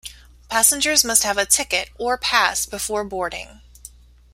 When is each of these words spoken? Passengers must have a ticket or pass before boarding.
Passengers 0.49 1.03
must 1.05 1.21
have 1.21 1.37
a 1.37 1.45
ticket 1.45 1.91
or 1.99 2.17
pass 2.17 2.65
before 2.65 3.03
boarding. 3.03 3.61